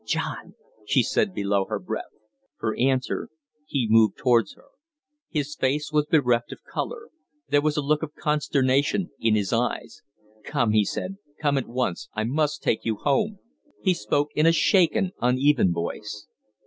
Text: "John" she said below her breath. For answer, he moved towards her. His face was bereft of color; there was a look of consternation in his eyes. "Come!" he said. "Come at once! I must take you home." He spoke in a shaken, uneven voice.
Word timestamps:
"John" 0.03 0.55
she 0.89 1.03
said 1.03 1.31
below 1.31 1.65
her 1.65 1.77
breath. 1.77 2.09
For 2.57 2.75
answer, 2.75 3.29
he 3.67 3.85
moved 3.87 4.17
towards 4.17 4.55
her. 4.55 4.65
His 5.29 5.53
face 5.55 5.91
was 5.93 6.07
bereft 6.07 6.51
of 6.51 6.63
color; 6.63 7.09
there 7.49 7.61
was 7.61 7.77
a 7.77 7.83
look 7.83 8.01
of 8.01 8.15
consternation 8.15 9.11
in 9.19 9.35
his 9.35 9.53
eyes. 9.53 10.01
"Come!" 10.43 10.71
he 10.71 10.85
said. 10.85 11.17
"Come 11.39 11.55
at 11.59 11.67
once! 11.67 12.09
I 12.15 12.23
must 12.23 12.63
take 12.63 12.83
you 12.83 12.95
home." 12.95 13.37
He 13.83 13.93
spoke 13.93 14.29
in 14.33 14.47
a 14.47 14.51
shaken, 14.51 15.11
uneven 15.21 15.71
voice. 15.71 16.25